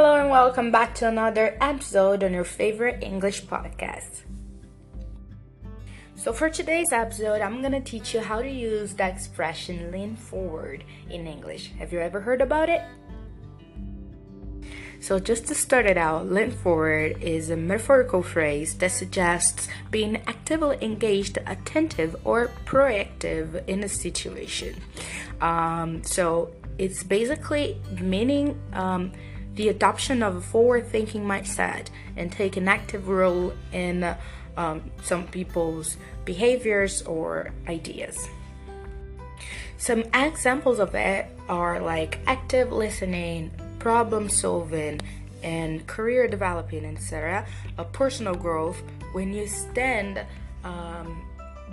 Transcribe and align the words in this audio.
Hello 0.00 0.14
and 0.14 0.30
welcome 0.30 0.70
back 0.70 0.94
to 0.94 1.08
another 1.08 1.58
episode 1.60 2.22
on 2.22 2.32
your 2.32 2.44
favorite 2.44 3.02
English 3.02 3.46
podcast. 3.46 4.22
So, 6.14 6.32
for 6.32 6.48
today's 6.48 6.92
episode, 6.92 7.40
I'm 7.40 7.60
gonna 7.62 7.80
teach 7.80 8.14
you 8.14 8.20
how 8.20 8.40
to 8.40 8.48
use 8.48 8.94
the 8.94 9.08
expression 9.08 9.90
lean 9.90 10.14
forward 10.14 10.84
in 11.10 11.26
English. 11.26 11.72
Have 11.80 11.92
you 11.92 11.98
ever 11.98 12.20
heard 12.20 12.40
about 12.40 12.68
it? 12.68 12.82
So, 15.00 15.18
just 15.18 15.48
to 15.48 15.56
start 15.56 15.84
it 15.86 15.98
out, 15.98 16.30
lean 16.30 16.52
forward 16.52 17.20
is 17.20 17.50
a 17.50 17.56
metaphorical 17.56 18.22
phrase 18.22 18.74
that 18.74 18.92
suggests 18.92 19.66
being 19.90 20.18
actively 20.28 20.78
engaged, 20.80 21.38
attentive, 21.44 22.14
or 22.22 22.52
proactive 22.66 23.66
in 23.66 23.82
a 23.82 23.88
situation. 23.88 24.76
Um, 25.40 26.04
so, 26.04 26.52
it's 26.78 27.02
basically 27.02 27.82
meaning 28.00 28.56
um, 28.72 29.10
the 29.58 29.68
adoption 29.68 30.22
of 30.22 30.36
a 30.36 30.40
forward 30.40 30.86
thinking 30.86 31.24
mindset 31.24 31.88
and 32.16 32.30
take 32.30 32.56
an 32.56 32.68
active 32.68 33.08
role 33.08 33.52
in 33.72 34.14
um, 34.56 34.88
some 35.02 35.26
people's 35.26 35.96
behaviors 36.24 37.02
or 37.02 37.50
ideas. 37.66 38.28
Some 39.76 40.04
examples 40.14 40.78
of 40.78 40.94
it 40.94 41.26
are 41.48 41.80
like 41.80 42.20
active 42.28 42.70
listening, 42.70 43.50
problem 43.80 44.28
solving, 44.28 45.00
and 45.42 45.84
career 45.88 46.28
developing, 46.28 46.84
etc. 46.84 47.44
A 47.78 47.84
personal 47.84 48.36
growth 48.36 48.80
when 49.12 49.32
you 49.34 49.48
stand 49.48 50.24
um, 50.62 51.20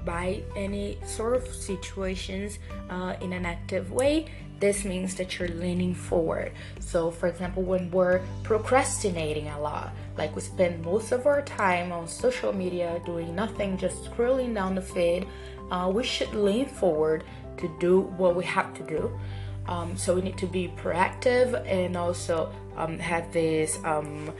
by 0.03 0.43
any 0.55 0.97
sort 1.05 1.35
of 1.35 1.47
situations 1.47 2.59
uh, 2.89 3.15
in 3.21 3.33
an 3.33 3.45
active 3.45 3.91
way 3.91 4.27
this 4.59 4.85
means 4.85 5.15
that 5.15 5.37
you're 5.37 5.49
leaning 5.49 5.93
forward. 5.93 6.51
So, 6.79 7.11
for 7.11 7.27
example, 7.27 7.63
when 7.63 7.91
we're 7.91 8.21
procrastinating 8.43 9.49
a 9.49 9.59
lot, 9.59 9.93
like 10.17 10.35
we 10.35 10.41
spend 10.41 10.83
most 10.83 11.11
of 11.11 11.27
our 11.27 11.41
time 11.41 11.91
on 11.91 12.07
social 12.07 12.53
media 12.53 13.01
doing 13.05 13.35
nothing, 13.35 13.77
just 13.77 14.05
scrolling 14.05 14.53
down 14.53 14.75
the 14.75 14.81
feed, 14.81 15.27
uh, 15.71 15.91
we 15.93 16.03
should 16.03 16.33
lean 16.33 16.67
forward 16.67 17.23
to 17.57 17.69
do 17.79 18.01
what 18.17 18.35
we 18.35 18.43
have 18.45 18.73
to 18.75 18.83
do. 18.83 19.19
Um, 19.67 19.97
so, 19.97 20.15
we 20.15 20.21
need 20.21 20.37
to 20.37 20.47
be 20.47 20.69
proactive 20.77 21.65
and 21.67 21.97
also 21.97 22.51
um, 22.77 22.97
have 22.99 23.33
this, 23.33 23.77
um, 23.83 24.31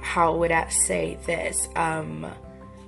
how 0.00 0.34
would 0.36 0.50
I 0.50 0.68
say 0.68 1.18
this? 1.26 1.68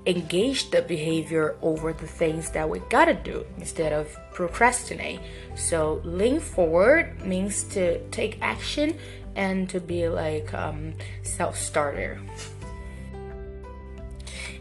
Engage 0.06 0.70
the 0.70 0.82
behavior 0.82 1.56
over 1.60 1.92
the 1.92 2.06
things 2.06 2.50
that 2.50 2.68
we 2.68 2.78
gotta 2.88 3.14
do 3.14 3.44
instead 3.58 3.92
of 3.92 4.16
procrastinate. 4.32 5.20
So 5.56 6.00
lean 6.04 6.40
forward 6.40 7.24
means 7.24 7.64
to 7.74 8.00
take 8.08 8.38
action 8.40 8.96
and 9.36 9.68
to 9.70 9.78
be 9.78 10.08
like 10.08 10.52
um, 10.54 10.94
self-starter. 11.22 12.18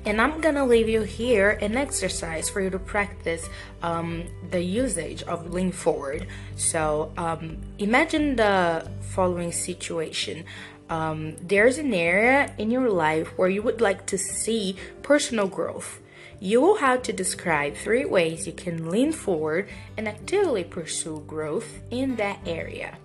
And 0.06 0.22
I'm 0.22 0.40
gonna 0.40 0.66
leave 0.66 0.88
you 0.88 1.02
here 1.02 1.52
an 1.62 1.76
exercise 1.76 2.50
for 2.50 2.62
you 2.62 2.70
to 2.70 2.80
practice 2.80 3.48
um, 3.82 4.26
the 4.50 4.62
usage 4.62 5.23
of 5.23 5.54
lean 5.54 5.72
forward. 5.72 6.28
So 6.56 7.12
um, 7.17 7.58
imagine 7.78 8.36
the 8.38 8.90
following 9.02 9.52
situation 9.52 10.45
um, 10.90 11.36
there's 11.42 11.78
an 11.78 11.94
area 11.94 12.54
in 12.58 12.72
your 12.72 12.90
life 12.90 13.38
where 13.38 13.50
you 13.50 13.62
would 13.62 13.80
like 13.80 14.06
to 14.08 14.18
see 14.18 14.76
personal 15.02 15.48
growth. 15.48 16.02
You 16.40 16.62
will 16.62 16.78
have 16.78 17.04
to 17.04 17.14
describe 17.14 17.76
three 17.76 18.06
ways 18.06 18.48
you 18.48 18.54
can 18.54 18.90
lean 18.90 19.12
forward 19.12 19.70
and 19.98 20.08
actively 20.08 20.64
pursue 20.64 21.23
growth 21.28 21.82
in 21.92 22.16
that 22.16 22.40
area. 22.45 22.98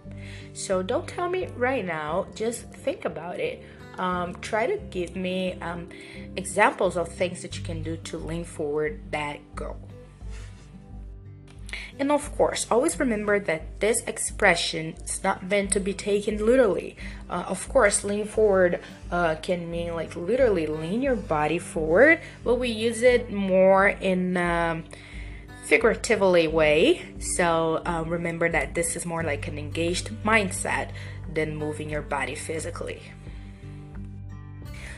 So 0.52 0.82
don't 0.82 1.06
tell 1.06 1.28
me 1.28 1.48
right 1.56 1.84
now, 1.84 2.26
just 2.34 2.62
think 2.70 3.04
about 3.04 3.40
it. 3.40 3.62
Um, 3.98 4.34
try 4.40 4.66
to 4.66 4.76
give 4.90 5.14
me 5.14 5.54
um, 5.60 5.88
examples 6.36 6.96
of 6.96 7.08
things 7.08 7.42
that 7.42 7.56
you 7.56 7.62
can 7.62 7.82
do 7.82 7.96
to 7.98 8.18
lean 8.18 8.44
forward 8.44 9.00
that 9.10 9.38
goal. 9.54 9.76
And 11.98 12.10
of 12.10 12.36
course, 12.36 12.66
always 12.70 12.98
remember 12.98 13.38
that 13.38 13.78
this 13.78 14.00
expression 14.02 14.94
is 15.04 15.22
not 15.22 15.44
meant 15.44 15.70
to 15.72 15.80
be 15.80 15.94
taken 15.94 16.44
literally. 16.44 16.96
Uh, 17.30 17.44
of 17.46 17.68
course, 17.68 18.02
lean 18.02 18.26
forward 18.26 18.80
uh, 19.12 19.36
can 19.36 19.70
mean 19.70 19.94
like 19.94 20.16
literally 20.16 20.66
lean 20.66 21.02
your 21.02 21.14
body 21.14 21.58
forward, 21.58 22.20
but 22.42 22.56
we 22.56 22.68
use 22.68 23.02
it 23.02 23.30
more 23.30 23.86
in 23.88 24.36
um, 24.36 24.84
figuratively 25.64 26.48
way. 26.48 27.02
So 27.20 27.80
uh, 27.86 28.04
remember 28.06 28.48
that 28.48 28.74
this 28.74 28.96
is 28.96 29.06
more 29.06 29.22
like 29.22 29.46
an 29.46 29.56
engaged 29.56 30.10
mindset 30.24 30.90
than 31.32 31.56
moving 31.56 31.90
your 31.90 32.02
body 32.02 32.34
physically. 32.34 33.02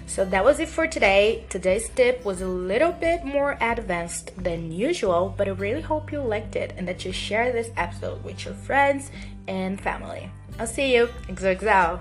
So 0.06 0.24
that 0.24 0.44
was 0.44 0.60
it 0.60 0.68
for 0.68 0.86
today. 0.86 1.44
Today's 1.48 1.88
tip 1.90 2.24
was 2.24 2.40
a 2.40 2.46
little 2.46 2.92
bit 2.92 3.24
more 3.24 3.58
advanced 3.60 4.32
than 4.42 4.72
usual, 4.72 5.34
but 5.36 5.48
I 5.48 5.50
really 5.50 5.82
hope 5.82 6.12
you 6.12 6.20
liked 6.20 6.56
it 6.56 6.72
and 6.76 6.86
that 6.88 7.04
you 7.04 7.12
share 7.12 7.52
this 7.52 7.70
episode 7.76 8.22
with 8.24 8.44
your 8.44 8.54
friends 8.54 9.10
and 9.48 9.80
family. 9.80 10.30
I'll 10.58 10.66
see 10.66 10.94
you. 10.94 11.08
XOXO. 11.28 12.00